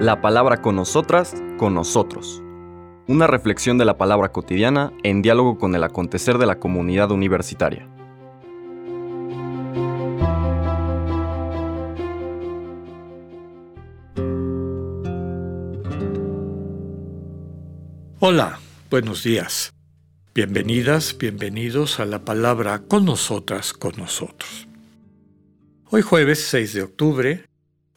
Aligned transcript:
La 0.00 0.20
palabra 0.20 0.60
con 0.60 0.76
nosotras, 0.76 1.34
con 1.56 1.74
nosotros. 1.74 2.42
Una 3.06 3.26
reflexión 3.26 3.78
de 3.78 3.84
la 3.84 3.96
palabra 3.96 4.32
cotidiana 4.32 4.92
en 5.02 5.22
diálogo 5.22 5.58
con 5.58 5.74
el 5.74 5.84
acontecer 5.84 6.38
de 6.38 6.46
la 6.46 6.58
comunidad 6.58 7.10
universitaria. 7.10 7.88
Hola, 18.20 18.58
buenos 18.90 19.22
días. 19.22 19.74
Bienvenidas, 20.34 21.16
bienvenidos 21.18 22.00
a 22.00 22.06
la 22.06 22.24
palabra 22.24 22.80
con 22.80 23.04
nosotras, 23.04 23.72
con 23.72 23.92
nosotros. 23.96 24.66
Hoy 25.90 26.02
jueves 26.02 26.44
6 26.48 26.72
de 26.72 26.82
octubre 26.82 27.44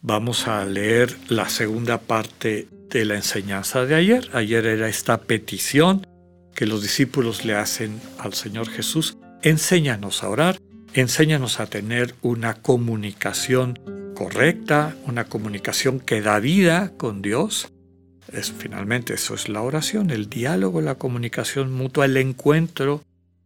vamos 0.02 0.48
a 0.48 0.64
leer 0.66 1.16
la 1.30 1.50
segunda 1.50 2.00
parte 2.00 2.68
de 2.90 3.06
la 3.06 3.16
enseñanza 3.16 3.86
de 3.86 3.96
ayer. 3.96 4.30
Ayer 4.34 4.66
era 4.66 4.88
esta 4.88 5.22
petición 5.22 6.06
que 6.56 6.66
los 6.66 6.82
discípulos 6.82 7.46
le 7.46 7.56
hacen 7.56 8.00
al 8.18 8.34
Señor 8.34 8.70
Jesús. 8.70 9.18
Enséñanos 9.44 10.24
a 10.24 10.30
orar, 10.30 10.60
enséñanos 10.94 11.60
a 11.60 11.68
tener 11.68 12.16
una 12.22 12.56
comunicación 12.56 13.80
correcta, 14.16 14.96
una 15.06 15.26
comunicación 15.26 16.00
que 16.00 16.22
da 16.22 16.40
vida 16.40 16.92
con 16.98 17.22
Dios 17.22 17.72
es, 18.32 18.52
finalmente 18.52 19.14
eso 19.14 19.36
es 19.36 19.48
la 19.48 19.62
oración, 19.62 20.10
el 20.10 20.30
diálogo, 20.30 20.82
la 20.82 20.96
comunicación 20.96 21.72
mutua, 21.72 22.06
el 22.06 22.18
encuentro 22.18 23.02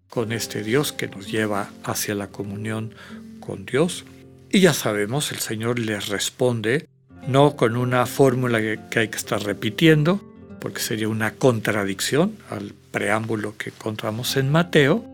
con 0.10 0.32
este 0.32 0.64
Dios 0.64 0.92
que 0.92 1.08
nos 1.08 1.32
lleva 1.32 1.70
hacia 1.84 2.16
la 2.16 2.28
comunión 2.28 2.96
con 3.40 3.66
Dios. 3.66 4.06
Y 4.52 4.60
ya 4.60 4.74
sabemos, 4.74 5.32
el 5.32 5.40
Señor 5.40 5.80
les 5.80 6.10
responde 6.10 6.88
no 7.28 7.56
con 7.56 7.78
una 7.78 8.06
fórmula 8.06 8.60
que 8.60 9.00
hay 9.00 9.08
que 9.08 9.18
estar 9.18 9.42
repitiendo, 9.44 10.22
porque 10.60 10.82
sería 10.82 11.08
una 11.08 11.32
contradicción 11.36 12.36
al 12.50 12.74
preámbulo 12.92 13.56
que 13.58 13.70
encontramos 13.70 14.36
en 14.38 14.52
Mateo, 14.52 15.06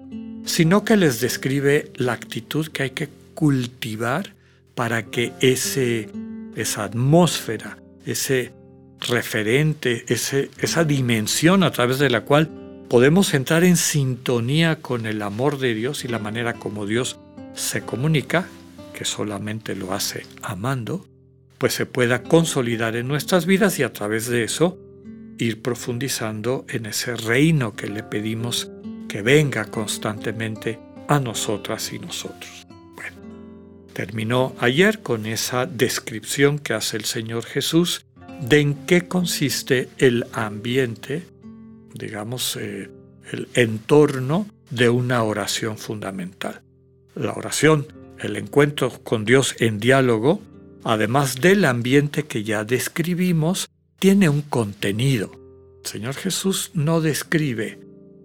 sino 0.45 0.83
que 0.83 0.97
les 0.97 1.19
describe 1.19 1.91
la 1.95 2.13
actitud 2.13 2.67
que 2.67 2.83
hay 2.83 2.89
que 2.91 3.09
cultivar 3.33 4.33
para 4.73 5.03
que 5.03 5.33
ese, 5.41 6.09
esa 6.55 6.85
atmósfera, 6.85 7.77
ese 8.05 8.53
referente, 8.99 10.05
ese, 10.07 10.49
esa 10.59 10.83
dimensión 10.83 11.63
a 11.63 11.71
través 11.71 11.99
de 11.99 12.09
la 12.09 12.21
cual 12.21 12.49
podemos 12.89 13.33
entrar 13.33 13.63
en 13.63 13.77
sintonía 13.77 14.77
con 14.77 15.05
el 15.05 15.21
amor 15.21 15.59
de 15.59 15.73
Dios 15.75 16.05
y 16.05 16.07
la 16.07 16.19
manera 16.19 16.53
como 16.53 16.85
Dios 16.85 17.19
se 17.53 17.81
comunica, 17.81 18.47
que 18.97 19.05
solamente 19.05 19.75
lo 19.75 19.93
hace 19.93 20.25
amando, 20.41 21.05
pues 21.59 21.75
se 21.75 21.85
pueda 21.85 22.23
consolidar 22.23 22.95
en 22.95 23.07
nuestras 23.07 23.45
vidas 23.45 23.77
y 23.77 23.83
a 23.83 23.93
través 23.93 24.25
de 24.25 24.43
eso 24.43 24.79
ir 25.37 25.61
profundizando 25.61 26.65
en 26.67 26.87
ese 26.87 27.15
reino 27.15 27.75
que 27.75 27.85
le 27.85 28.01
pedimos 28.01 28.71
que 29.07 29.21
venga 29.21 29.65
constantemente 29.65 30.79
a 31.07 31.19
nosotras 31.19 31.93
y 31.93 31.99
nosotros. 31.99 32.65
Bueno, 32.95 33.17
terminó 33.93 34.55
ayer 34.57 35.03
con 35.03 35.27
esa 35.27 35.67
descripción 35.67 36.57
que 36.57 36.73
hace 36.73 36.97
el 36.97 37.05
Señor 37.05 37.45
Jesús 37.45 38.03
de 38.41 38.61
en 38.61 38.73
qué 38.87 39.07
consiste 39.07 39.89
el 39.99 40.25
ambiente, 40.33 41.23
digamos, 41.93 42.55
eh, 42.55 42.89
el 43.31 43.47
entorno 43.53 44.47
de 44.71 44.89
una 44.89 45.21
oración 45.21 45.77
fundamental. 45.77 46.63
La 47.13 47.33
oración, 47.33 47.85
el 48.19 48.35
encuentro 48.35 48.89
con 49.03 49.25
Dios 49.25 49.55
en 49.59 49.79
diálogo, 49.79 50.41
además 50.83 51.35
del 51.35 51.65
ambiente 51.65 52.23
que 52.23 52.43
ya 52.43 52.63
describimos, 52.63 53.67
tiene 53.99 54.29
un 54.29 54.41
contenido. 54.41 55.31
El 55.83 55.89
Señor 55.89 56.15
Jesús 56.15 56.71
no 56.73 57.01
describe 57.01 57.79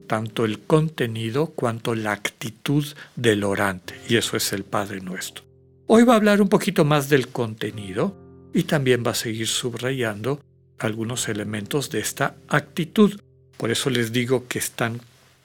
tanto 0.06 0.44
el 0.44 0.58
contenido 0.61 1.46
cuanto 1.46 1.94
la 1.94 2.12
actitud 2.12 2.84
del 3.17 3.44
orante, 3.44 3.94
y 4.08 4.17
eso 4.17 4.36
es 4.36 4.52
el 4.52 4.64
Padre 4.64 5.00
nuestro. 5.00 5.44
Hoy 5.86 6.05
va 6.05 6.14
a 6.14 6.17
hablar 6.17 6.42
un 6.42 6.48
poquito 6.48 6.84
más 6.84 7.08
del 7.08 7.28
contenido, 7.28 8.17
y 8.55 8.64
también 8.64 9.02
va 9.06 9.12
a 9.12 9.14
seguir 9.14 9.48
subrayando 9.48 10.40
algunos 10.78 11.28
elementos 11.28 11.90
de 11.90 12.00
esta 12.00 12.34
actitud. 12.48 13.20
Por 13.56 13.70
eso 13.70 13.88
les 13.90 14.12
digo 14.12 14.46
que 14.48 14.58
están, 14.58 15.00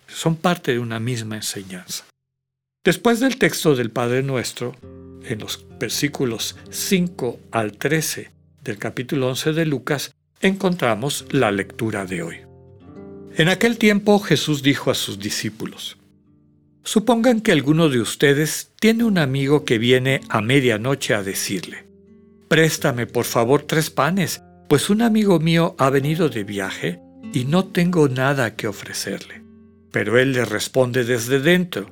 son 0.08 0.36
parte 0.36 0.74
de 0.74 0.80
una 0.80 1.00
misma 1.00 1.38
enseñanza. 1.38 2.06
Después 2.88 3.20
del 3.20 3.36
texto 3.38 3.76
del 3.76 3.92
Padre 3.92 4.24
Nuestro, 4.24 4.74
en 5.26 5.40
los 5.40 5.66
versículos 5.78 6.56
5 6.70 7.38
al 7.52 7.74
13 7.74 8.32
del 8.64 8.78
capítulo 8.78 9.28
11 9.28 9.52
de 9.52 9.66
Lucas, 9.66 10.16
encontramos 10.40 11.26
la 11.32 11.52
lectura 11.52 12.06
de 12.06 12.22
hoy. 12.22 12.38
En 13.36 13.50
aquel 13.50 13.78
tiempo 13.78 14.20
Jesús 14.20 14.64
dijo 14.64 14.90
a 14.90 14.96
sus 14.96 15.20
discípulos, 15.20 15.98
Supongan 16.84 17.42
que 17.42 17.52
alguno 17.52 17.90
de 17.90 18.00
ustedes 18.00 18.72
tiene 18.80 19.04
un 19.04 19.18
amigo 19.18 19.66
que 19.66 19.80
viene 19.80 20.22
a 20.30 20.40
medianoche 20.40 21.14
a 21.14 21.24
decirle, 21.24 21.90
Préstame 22.48 23.06
por 23.06 23.26
favor 23.26 23.64
tres 23.64 23.90
panes, 23.90 24.42
pues 24.70 24.90
un 24.90 25.02
amigo 25.02 25.42
mío 25.42 25.76
ha 25.78 25.90
venido 25.90 26.30
de 26.30 26.46
viaje 26.46 27.02
y 27.34 27.44
no 27.44 27.66
tengo 27.66 28.08
nada 28.08 28.56
que 28.56 28.70
ofrecerle. 28.70 29.44
Pero 29.92 30.18
él 30.18 30.32
le 30.32 30.46
responde 30.46 31.04
desde 31.04 31.42
dentro, 31.42 31.92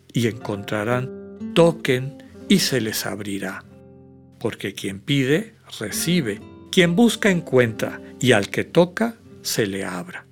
y 0.13 0.27
encontrarán, 0.27 1.39
toquen 1.53 2.23
y 2.49 2.59
se 2.59 2.81
les 2.81 3.05
abrirá. 3.05 3.63
Porque 4.39 4.73
quien 4.73 4.99
pide, 4.99 5.55
recibe, 5.79 6.41
quien 6.71 6.95
busca, 6.95 7.29
encuentra, 7.29 8.01
y 8.19 8.31
al 8.31 8.49
que 8.49 8.63
toca, 8.63 9.15
se 9.41 9.65
le 9.67 9.85
abra. 9.85 10.25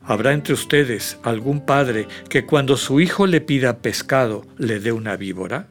¿Habrá 0.00 0.32
entre 0.32 0.54
ustedes 0.54 1.18
algún 1.22 1.66
padre 1.66 2.08
que 2.30 2.46
cuando 2.46 2.76
su 2.76 3.00
hijo 3.00 3.26
le 3.26 3.40
pida 3.40 3.78
pescado 3.78 4.46
le 4.56 4.80
dé 4.80 4.90
una 4.92 5.16
víbora? 5.16 5.68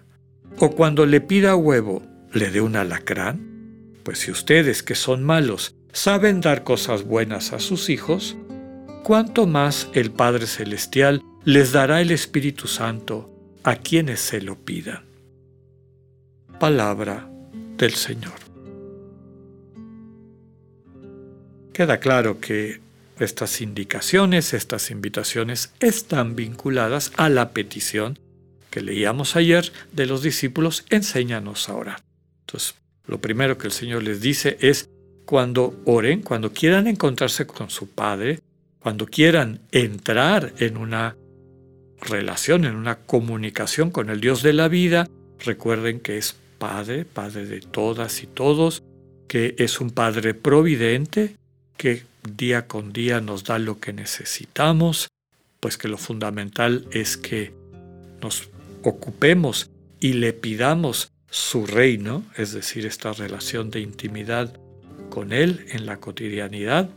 ¿O 0.60 0.72
cuando 0.72 1.06
le 1.06 1.22
pida 1.22 1.56
huevo 1.56 2.04
le 2.32 2.52
dé 2.52 2.62
un 2.62 2.76
alacrán? 2.76 3.96
Pues 4.04 4.20
si 4.20 4.32
ustedes 4.32 4.84
que 4.84 4.96
son 4.96 5.24
malos 5.24 5.76
saben 5.92 6.42
dar 6.42 6.64
cosas 6.64 7.04
buenas 7.04 7.52
a 7.52 7.60
sus 7.60 7.90
hijos, 7.90 8.38
¿cuánto 9.04 9.48
más 9.48 9.90
el 9.94 10.12
Padre 10.12 10.46
Celestial 10.46 11.24
les 11.48 11.72
dará 11.72 12.02
el 12.02 12.12
Espíritu 12.12 12.68
Santo 12.68 13.34
a 13.64 13.78
quienes 13.78 14.20
se 14.20 14.42
lo 14.42 14.58
pidan? 14.58 15.06
Palabra 16.60 17.32
del 17.78 17.94
Señor. 17.94 18.34
Queda 21.72 22.02
claro 22.02 22.42
que 22.42 22.82
estas 23.18 23.62
indicaciones, 23.62 24.54
estas 24.54 24.92
invitaciones 24.92 25.72
están 25.80 26.36
vinculadas 26.36 27.14
a 27.16 27.30
la 27.30 27.52
petición 27.52 28.20
que 28.70 28.82
leíamos 28.82 29.38
ayer 29.38 29.72
de 29.94 30.06
los 30.06 30.24
discípulos, 30.24 30.84
enséñanos 30.90 31.70
a 31.70 31.76
orar. 31.76 32.04
Entonces, 32.42 32.76
lo 33.06 33.22
primero 33.22 33.58
que 33.58 33.68
el 33.68 33.74
Señor 33.74 34.04
les 34.04 34.20
dice 34.20 34.58
es, 34.60 34.90
cuando 35.24 35.82
oren, 35.86 36.24
cuando 36.24 36.52
quieran 36.52 36.88
encontrarse 36.88 37.48
con 37.48 37.70
su 37.70 37.88
Padre, 37.88 38.42
cuando 38.82 39.06
quieran 39.06 39.62
entrar 39.72 40.54
en 40.58 40.76
una 40.76 41.16
relación, 42.02 42.66
en 42.66 42.76
una 42.76 42.96
comunicación 42.96 43.92
con 43.92 44.10
el 44.10 44.22
Dios 44.22 44.44
de 44.44 44.54
la 44.54 44.68
vida, 44.68 45.08
recuerden 45.40 46.00
que 46.00 46.18
es 46.18 46.36
Padre, 46.58 47.06
Padre 47.06 47.46
de 47.46 47.62
todas 47.62 48.24
y 48.24 48.28
todos, 48.28 48.84
que 49.28 49.56
es 49.58 49.80
un 49.80 49.92
Padre 49.92 50.34
providente, 50.34 51.36
que 51.78 52.04
día 52.36 52.68
con 52.68 52.94
día 52.94 53.22
nos 53.22 53.44
da 53.44 53.60
lo 53.60 53.80
que 53.80 53.94
necesitamos, 53.94 55.10
pues 55.60 55.78
que 55.78 55.88
lo 55.88 55.98
fundamental 55.98 56.88
es 56.92 57.18
que 57.18 57.54
nos 58.22 58.50
ocupemos 58.84 59.70
y 60.00 60.14
le 60.14 60.34
pidamos 60.34 61.12
su 61.30 61.66
reino, 61.66 62.24
es 62.36 62.54
decir, 62.54 62.86
esta 62.86 63.14
relación 63.14 63.70
de 63.70 63.82
intimidad 63.82 64.54
con 65.10 65.34
Él 65.34 65.66
en 65.70 65.86
la 65.86 65.98
cotidianidad, 65.98 66.90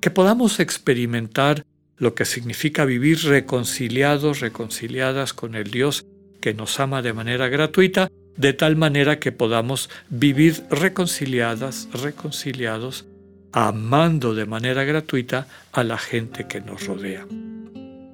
que 0.00 0.10
podamos 0.10 0.60
experimentar 0.60 1.64
lo 1.96 2.14
que 2.14 2.24
significa 2.24 2.84
vivir 2.84 3.24
reconciliados, 3.24 4.40
reconciliadas 4.40 5.32
con 5.32 5.54
el 5.54 5.70
Dios 5.70 6.04
que 6.40 6.54
nos 6.54 6.78
ama 6.80 7.02
de 7.02 7.12
manera 7.12 7.48
gratuita 7.48 8.10
de 8.36 8.52
tal 8.52 8.76
manera 8.76 9.18
que 9.18 9.32
podamos 9.32 9.90
vivir 10.08 10.64
reconciliadas, 10.70 11.88
reconciliados, 11.92 13.06
amando 13.52 14.34
de 14.34 14.46
manera 14.46 14.84
gratuita 14.84 15.48
a 15.72 15.82
la 15.84 15.98
gente 15.98 16.46
que 16.46 16.60
nos 16.60 16.86
rodea. 16.86 17.26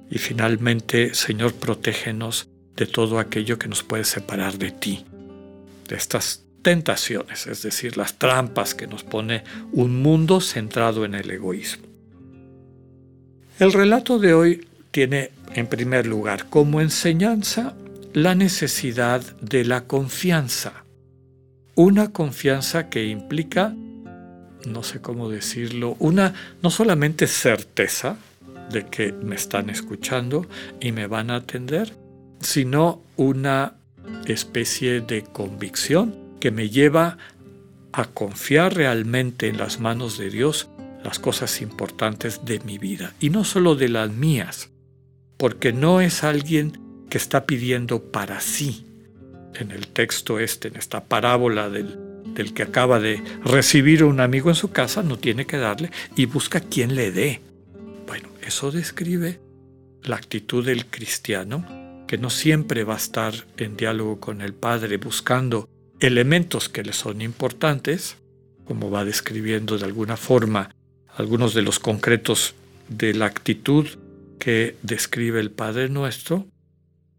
Y 0.09 0.17
finalmente, 0.17 1.13
Señor, 1.13 1.53
protégenos 1.53 2.47
de 2.75 2.85
todo 2.85 3.19
aquello 3.19 3.59
que 3.59 3.67
nos 3.67 3.83
puede 3.83 4.05
separar 4.05 4.57
de 4.57 4.71
ti, 4.71 5.05
de 5.87 5.95
estas 5.95 6.45
tentaciones, 6.61 7.45
es 7.47 7.61
decir, 7.61 7.97
las 7.97 8.17
trampas 8.17 8.73
que 8.73 8.87
nos 8.87 9.03
pone 9.03 9.43
un 9.73 10.01
mundo 10.01 10.39
centrado 10.39 11.03
en 11.03 11.15
el 11.15 11.29
egoísmo. 11.29 11.92
El 13.59 13.71
relato 13.71 14.17
de 14.17 14.33
hoy 14.33 14.67
tiene, 14.89 15.29
en 15.53 15.67
primer 15.67 16.07
lugar, 16.07 16.49
como 16.49 16.81
enseñanza 16.81 17.75
la 18.11 18.33
necesidad 18.33 19.21
de 19.41 19.63
la 19.63 19.85
confianza. 19.85 20.85
Una 21.75 22.11
confianza 22.11 22.89
que 22.89 23.05
implica, 23.05 23.75
no 24.65 24.81
sé 24.81 25.01
cómo 25.01 25.29
decirlo, 25.29 25.95
una 25.99 26.33
no 26.63 26.71
solamente 26.71 27.27
certeza 27.27 28.17
de 28.71 28.87
que 28.87 29.11
me 29.11 29.35
están 29.35 29.69
escuchando 29.69 30.47
y 30.79 30.91
me 30.91 31.05
van 31.05 31.29
a 31.29 31.35
atender, 31.35 31.93
sino 32.39 33.03
una 33.17 33.75
especie 34.25 35.01
de 35.01 35.23
convicción 35.23 36.15
que 36.39 36.49
me 36.49 36.69
lleva 36.69 37.19
a 37.91 38.05
confiar 38.05 38.73
realmente 38.73 39.47
en 39.47 39.57
las 39.57 39.79
manos 39.79 40.17
de 40.17 40.31
Dios 40.31 40.69
las 41.03 41.19
cosas 41.19 41.61
importantes 41.61 42.45
de 42.45 42.59
mi 42.61 42.77
vida 42.77 43.13
y 43.19 43.29
no 43.29 43.43
solo 43.43 43.75
de 43.75 43.89
las 43.89 44.11
mías, 44.11 44.69
porque 45.37 45.73
no 45.73 46.01
es 46.01 46.23
alguien 46.23 46.79
que 47.09 47.17
está 47.17 47.45
pidiendo 47.45 48.11
para 48.11 48.39
sí. 48.39 48.85
En 49.55 49.71
el 49.71 49.87
texto 49.87 50.39
este, 50.39 50.69
en 50.69 50.77
esta 50.77 51.03
parábola 51.03 51.69
del, 51.69 51.99
del 52.33 52.53
que 52.53 52.63
acaba 52.63 52.99
de 52.99 53.21
recibir 53.43 54.03
un 54.03 54.19
amigo 54.19 54.49
en 54.49 54.55
su 54.55 54.71
casa, 54.71 55.03
no 55.03 55.17
tiene 55.17 55.45
que 55.45 55.57
darle 55.57 55.91
y 56.15 56.25
busca 56.25 56.59
quien 56.59 56.95
le 56.95 57.11
dé. 57.11 57.41
Bueno, 58.07 58.29
eso 58.41 58.71
describe 58.71 59.39
la 60.01 60.15
actitud 60.15 60.65
del 60.65 60.87
cristiano, 60.87 61.65
que 62.07 62.17
no 62.17 62.29
siempre 62.29 62.83
va 62.83 62.95
a 62.95 62.97
estar 62.97 63.33
en 63.57 63.77
diálogo 63.77 64.19
con 64.19 64.41
el 64.41 64.53
Padre 64.53 64.97
buscando 64.97 65.69
elementos 65.99 66.67
que 66.67 66.83
le 66.83 66.93
son 66.93 67.21
importantes, 67.21 68.17
como 68.65 68.89
va 68.89 69.05
describiendo 69.05 69.77
de 69.77 69.85
alguna 69.85 70.17
forma 70.17 70.75
algunos 71.15 71.53
de 71.53 71.61
los 71.61 71.79
concretos 71.79 72.55
de 72.89 73.13
la 73.13 73.25
actitud 73.25 73.87
que 74.39 74.75
describe 74.81 75.39
el 75.39 75.51
Padre 75.51 75.89
nuestro, 75.89 76.45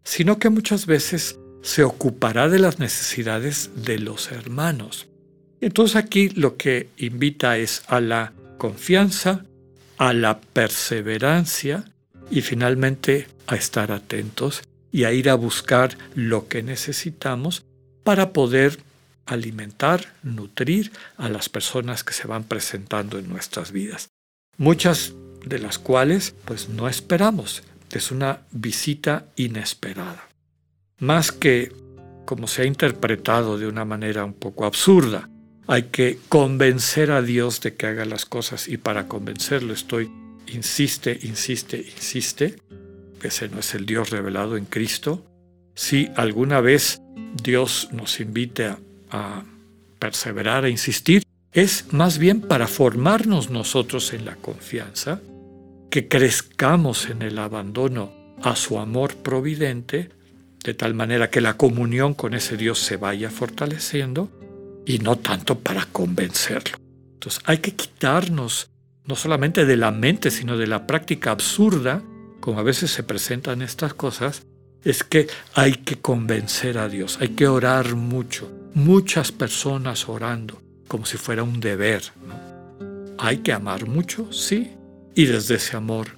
sino 0.03 0.37
que 0.37 0.49
muchas 0.49 0.85
veces 0.85 1.39
se 1.61 1.83
ocupará 1.83 2.47
de 2.47 2.59
las 2.59 2.79
necesidades 2.79 3.71
de 3.75 3.97
los 3.99 4.31
hermanos. 4.31 5.07
Entonces 5.61 5.95
aquí 5.95 6.29
lo 6.29 6.57
que 6.57 6.89
invita 6.97 7.57
es 7.57 7.83
a 7.87 7.99
la 7.99 8.33
confianza, 8.57 9.45
a 9.97 10.13
la 10.13 10.39
perseverancia 10.39 11.85
y 12.29 12.41
finalmente 12.41 13.27
a 13.47 13.55
estar 13.55 13.91
atentos 13.91 14.61
y 14.91 15.05
a 15.05 15.11
ir 15.11 15.29
a 15.29 15.35
buscar 15.35 15.97
lo 16.13 16.47
que 16.47 16.61
necesitamos 16.61 17.65
para 18.03 18.31
poder 18.31 18.77
alimentar, 19.25 20.13
nutrir 20.23 20.91
a 21.17 21.29
las 21.29 21.49
personas 21.49 22.03
que 22.03 22.13
se 22.13 22.27
van 22.27 22.43
presentando 22.43 23.17
en 23.17 23.29
nuestras 23.29 23.71
vidas. 23.71 24.09
Muchas 24.57 25.13
de 25.45 25.59
las 25.59 25.79
cuales 25.79 26.35
pues 26.45 26.69
no 26.69 26.87
esperamos. 26.87 27.63
Es 27.91 28.11
una 28.11 28.41
visita 28.51 29.25
inesperada. 29.35 30.27
Más 30.99 31.31
que 31.31 31.71
como 32.25 32.47
se 32.47 32.63
ha 32.63 32.65
interpretado 32.65 33.57
de 33.57 33.67
una 33.67 33.85
manera 33.85 34.25
un 34.25 34.33
poco 34.33 34.65
absurda, 34.65 35.29
hay 35.67 35.83
que 35.83 36.19
convencer 36.29 37.11
a 37.11 37.21
Dios 37.21 37.61
de 37.61 37.75
que 37.75 37.87
haga 37.87 38.05
las 38.05 38.25
cosas 38.25 38.67
y 38.67 38.77
para 38.77 39.07
convencerlo 39.07 39.73
estoy, 39.73 40.11
insiste, 40.47 41.17
insiste, 41.23 41.77
insiste. 41.77 42.55
Ese 43.21 43.49
no 43.49 43.59
es 43.59 43.73
el 43.73 43.85
Dios 43.85 44.09
revelado 44.09 44.57
en 44.57 44.65
Cristo. 44.65 45.25
Si 45.73 46.09
alguna 46.15 46.61
vez 46.61 47.01
Dios 47.41 47.89
nos 47.91 48.19
invite 48.19 48.75
a, 49.11 49.43
perseverar, 49.99 50.65
a 50.65 50.69
insistir, 50.69 51.23
es 51.51 51.93
más 51.93 52.17
bien 52.17 52.41
para 52.41 52.67
formarnos 52.67 53.49
nosotros 53.49 54.13
en 54.13 54.25
la 54.25 54.35
confianza, 54.35 55.21
que 55.89 56.07
crezcamos 56.07 57.09
en 57.09 57.21
el 57.21 57.39
abandono 57.39 58.11
a 58.43 58.55
su 58.55 58.77
amor 58.77 59.15
providente, 59.15 60.09
de 60.63 60.73
tal 60.73 60.93
manera 60.93 61.29
que 61.29 61.41
la 61.41 61.55
comunión 61.55 62.13
con 62.13 62.33
ese 62.33 62.57
Dios 62.57 62.79
se 62.79 62.97
vaya 62.97 63.29
fortaleciendo 63.29 64.29
y 64.85 64.99
no 64.99 65.17
tanto 65.17 65.59
para 65.59 65.85
convencerlo. 65.85 66.77
Entonces 67.13 67.41
hay 67.45 67.59
que 67.59 67.75
quitarnos 67.75 68.69
no 69.05 69.15
solamente 69.15 69.65
de 69.65 69.77
la 69.77 69.91
mente, 69.91 70.31
sino 70.31 70.57
de 70.57 70.67
la 70.67 70.87
práctica 70.87 71.31
absurda, 71.31 72.03
como 72.39 72.59
a 72.59 72.63
veces 72.63 72.91
se 72.91 73.03
presentan 73.03 73.61
estas 73.61 73.93
cosas, 73.93 74.43
es 74.83 75.03
que 75.03 75.27
hay 75.53 75.73
que 75.73 75.97
convencer 75.97 76.77
a 76.77 76.89
Dios, 76.89 77.17
hay 77.21 77.29
que 77.29 77.47
orar 77.47 77.95
mucho, 77.95 78.51
muchas 78.75 79.31
personas 79.31 80.07
orando, 80.07 80.61
como 80.87 81.05
si 81.05 81.17
fuera 81.17 81.41
un 81.41 81.59
deber. 81.59 82.03
Hay 83.17 83.37
que 83.37 83.53
amar 83.53 83.87
mucho, 83.87 84.31
sí, 84.31 84.71
y 85.15 85.25
desde 85.25 85.55
ese 85.55 85.75
amor 85.75 86.09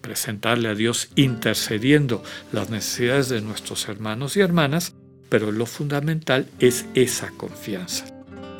presentarle 0.00 0.68
a 0.68 0.74
Dios 0.74 1.08
intercediendo 1.16 2.22
las 2.52 2.70
necesidades 2.70 3.28
de 3.28 3.40
nuestros 3.40 3.88
hermanos 3.88 4.36
y 4.36 4.40
hermanas, 4.40 4.94
pero 5.28 5.50
lo 5.50 5.66
fundamental 5.66 6.46
es 6.60 6.86
esa 6.94 7.30
confianza. 7.30 8.06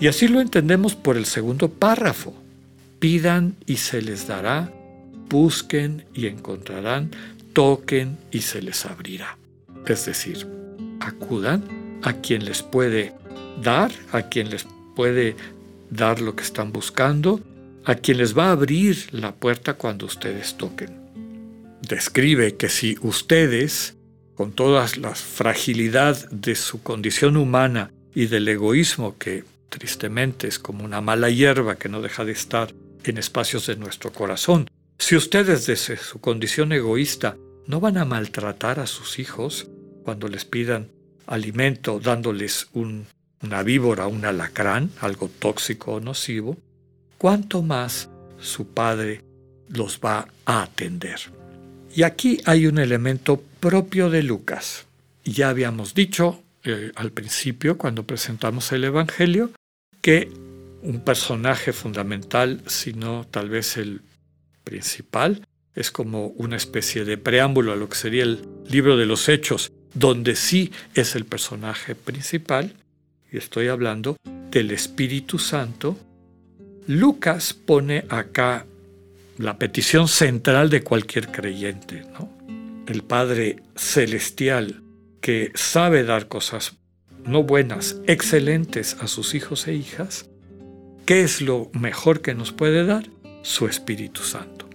Y 0.00 0.08
así 0.08 0.26
lo 0.26 0.40
entendemos 0.40 0.96
por 0.96 1.16
el 1.16 1.26
segundo 1.26 1.68
párrafo. 1.68 2.34
Pidan 2.98 3.56
y 3.66 3.76
se 3.76 4.02
les 4.02 4.26
dará, 4.26 4.72
busquen 5.28 6.06
y 6.14 6.26
encontrarán, 6.26 7.10
toquen 7.52 8.18
y 8.32 8.40
se 8.40 8.62
les 8.62 8.84
abrirá. 8.86 9.38
Es 9.86 10.06
decir, 10.06 10.48
acudan 11.00 11.62
a 12.02 12.14
quien 12.14 12.44
les 12.44 12.62
puede 12.62 13.12
dar, 13.62 13.92
a 14.12 14.22
quien 14.22 14.50
les 14.50 14.66
puede 14.94 15.36
dar 15.90 16.20
lo 16.20 16.34
que 16.34 16.42
están 16.42 16.72
buscando, 16.72 17.40
a 17.84 17.94
quien 17.94 18.18
les 18.18 18.36
va 18.36 18.48
a 18.48 18.52
abrir 18.52 19.08
la 19.12 19.34
puerta 19.34 19.74
cuando 19.74 20.06
ustedes 20.06 20.56
toquen. 20.56 21.04
Describe 21.82 22.56
que 22.56 22.68
si 22.68 22.96
ustedes, 23.02 23.96
con 24.34 24.52
toda 24.52 24.86
la 24.98 25.14
fragilidad 25.14 26.28
de 26.30 26.54
su 26.54 26.82
condición 26.82 27.36
humana 27.36 27.92
y 28.14 28.26
del 28.26 28.48
egoísmo 28.48 29.18
que 29.18 29.44
tristemente 29.68 30.48
es 30.48 30.58
como 30.58 30.84
una 30.84 31.00
mala 31.00 31.28
hierba 31.30 31.76
que 31.76 31.88
no 31.88 32.00
deja 32.00 32.24
de 32.24 32.32
estar 32.32 32.72
en 33.04 33.18
espacios 33.18 33.66
de 33.66 33.76
nuestro 33.76 34.12
corazón, 34.12 34.68
si 34.98 35.16
ustedes 35.16 35.66
desde 35.66 35.96
su 35.96 36.20
condición 36.20 36.72
egoísta 36.72 37.36
no 37.66 37.80
van 37.80 37.98
a 37.98 38.04
maltratar 38.04 38.80
a 38.80 38.86
sus 38.86 39.18
hijos 39.18 39.68
cuando 40.04 40.28
les 40.28 40.44
pidan 40.44 40.90
alimento 41.26 42.00
dándoles 42.00 42.68
un, 42.72 43.06
una 43.44 43.62
víbora, 43.62 44.06
un 44.06 44.24
alacrán, 44.24 44.90
algo 45.00 45.30
tóxico 45.38 45.92
o 45.92 46.00
nocivo, 46.00 46.56
cuánto 47.18 47.62
más 47.62 48.08
su 48.40 48.66
Padre 48.68 49.22
los 49.68 50.00
va 50.04 50.28
a 50.44 50.62
atender. 50.62 51.20
Y 51.94 52.02
aquí 52.02 52.40
hay 52.44 52.66
un 52.66 52.78
elemento 52.78 53.42
propio 53.60 54.10
de 54.10 54.22
Lucas. 54.22 54.86
Ya 55.24 55.48
habíamos 55.48 55.94
dicho 55.94 56.42
eh, 56.64 56.90
al 56.96 57.12
principio, 57.12 57.78
cuando 57.78 58.04
presentamos 58.04 58.72
el 58.72 58.84
Evangelio, 58.84 59.52
que 60.00 60.28
un 60.82 61.00
personaje 61.00 61.72
fundamental, 61.72 62.62
si 62.66 62.92
no 62.92 63.26
tal 63.30 63.48
vez 63.48 63.76
el 63.76 64.02
principal, 64.64 65.46
es 65.74 65.90
como 65.90 66.28
una 66.28 66.56
especie 66.56 67.04
de 67.04 67.16
preámbulo 67.16 67.72
a 67.72 67.76
lo 67.76 67.88
que 67.88 67.96
sería 67.96 68.22
el 68.22 68.46
libro 68.68 68.96
de 68.96 69.06
los 69.06 69.28
hechos, 69.28 69.72
donde 69.94 70.36
sí 70.36 70.72
es 70.94 71.14
el 71.14 71.24
personaje 71.24 71.94
principal, 71.94 72.74
y 73.34 73.38
estoy 73.38 73.66
hablando 73.66 74.16
del 74.52 74.70
Espíritu 74.70 75.40
Santo, 75.40 75.98
Lucas 76.86 77.52
pone 77.52 78.04
acá 78.08 78.64
la 79.38 79.58
petición 79.58 80.06
central 80.06 80.70
de 80.70 80.84
cualquier 80.84 81.32
creyente, 81.32 82.04
¿no? 82.12 82.30
El 82.86 83.02
Padre 83.02 83.56
Celestial 83.74 84.82
que 85.20 85.50
sabe 85.56 86.04
dar 86.04 86.28
cosas 86.28 86.76
no 87.26 87.42
buenas, 87.42 87.96
excelentes 88.06 88.98
a 89.00 89.08
sus 89.08 89.34
hijos 89.34 89.66
e 89.66 89.74
hijas, 89.74 90.30
¿qué 91.04 91.24
es 91.24 91.40
lo 91.40 91.72
mejor 91.72 92.20
que 92.20 92.34
nos 92.34 92.52
puede 92.52 92.84
dar? 92.84 93.10
Su 93.42 93.66
Espíritu 93.66 94.22
Santo. 94.22 94.70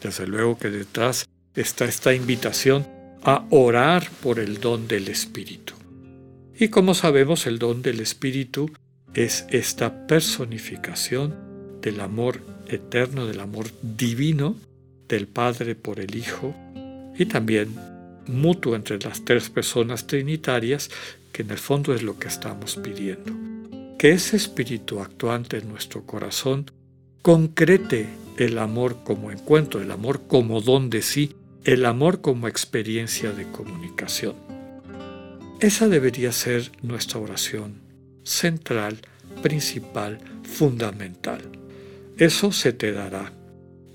Desde 0.00 0.28
luego 0.28 0.56
que 0.56 0.70
detrás 0.70 1.28
está 1.56 1.84
esta 1.86 2.14
invitación 2.14 2.86
a 3.24 3.44
orar 3.50 4.08
por 4.22 4.38
el 4.38 4.60
don 4.60 4.86
del 4.86 5.08
Espíritu. 5.08 5.77
Y 6.60 6.68
como 6.68 6.94
sabemos, 6.94 7.46
el 7.46 7.60
don 7.60 7.82
del 7.82 8.00
Espíritu 8.00 8.70
es 9.14 9.46
esta 9.50 10.08
personificación 10.08 11.80
del 11.80 12.00
amor 12.00 12.40
eterno, 12.66 13.26
del 13.26 13.38
amor 13.38 13.66
divino 13.80 14.56
del 15.06 15.28
Padre 15.28 15.76
por 15.76 16.00
el 16.00 16.16
Hijo 16.16 16.54
y 17.16 17.26
también 17.26 17.74
mutuo 18.26 18.74
entre 18.74 18.98
las 18.98 19.24
tres 19.24 19.50
personas 19.50 20.08
trinitarias 20.08 20.90
que 21.30 21.42
en 21.42 21.50
el 21.50 21.58
fondo 21.58 21.94
es 21.94 22.02
lo 22.02 22.18
que 22.18 22.26
estamos 22.26 22.74
pidiendo. 22.76 23.32
Que 23.96 24.10
ese 24.10 24.36
espíritu 24.36 25.00
actuante 25.00 25.58
en 25.58 25.68
nuestro 25.68 26.04
corazón 26.04 26.70
concrete 27.22 28.08
el 28.36 28.58
amor 28.58 29.04
como 29.04 29.30
encuentro, 29.30 29.80
el 29.80 29.92
amor 29.92 30.22
como 30.26 30.60
don 30.60 30.90
de 30.90 31.02
sí, 31.02 31.34
el 31.62 31.86
amor 31.86 32.20
como 32.20 32.48
experiencia 32.48 33.30
de 33.30 33.44
comunicación. 33.50 34.47
Esa 35.60 35.88
debería 35.88 36.30
ser 36.30 36.70
nuestra 36.82 37.18
oración 37.18 37.80
central, 38.22 38.98
principal, 39.42 40.18
fundamental. 40.44 41.40
Eso 42.16 42.52
se 42.52 42.72
te 42.72 42.92
dará, 42.92 43.32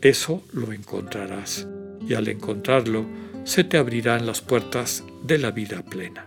eso 0.01 0.43
lo 0.51 0.73
encontrarás 0.73 1.65
y 2.05 2.15
al 2.15 2.27
encontrarlo 2.27 3.05
se 3.45 3.63
te 3.63 3.77
abrirán 3.77 4.25
las 4.25 4.41
puertas 4.41 5.05
de 5.23 5.37
la 5.37 5.51
vida 5.51 5.81
plena. 5.83 6.25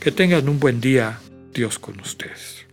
Que 0.00 0.12
tengan 0.12 0.48
un 0.48 0.60
buen 0.60 0.80
día, 0.80 1.18
Dios 1.52 1.78
con 1.78 2.00
ustedes. 2.00 2.66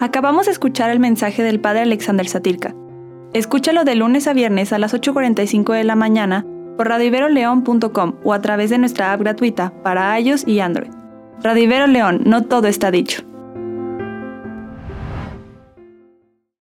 Acabamos 0.00 0.46
de 0.46 0.52
escuchar 0.52 0.90
el 0.90 0.98
mensaje 0.98 1.44
del 1.44 1.60
Padre 1.60 1.82
Alexander 1.82 2.26
Satirka. 2.26 2.74
Escúchalo 3.32 3.84
de 3.84 3.94
lunes 3.94 4.26
a 4.26 4.32
viernes 4.32 4.72
a 4.72 4.80
las 4.80 4.92
8.45 4.92 5.72
de 5.74 5.84
la 5.84 5.94
mañana 5.94 6.44
por 6.76 6.88
radiveroleón.com 6.88 8.14
o 8.22 8.32
a 8.32 8.40
través 8.40 8.70
de 8.70 8.78
nuestra 8.78 9.12
app 9.12 9.20
gratuita 9.20 9.72
para 9.82 10.18
iOS 10.18 10.46
y 10.46 10.60
Android. 10.60 10.90
Radivero 11.42 11.86
León, 11.86 12.22
no 12.26 12.44
todo 12.44 12.66
está 12.68 12.90
dicho. 12.90 13.29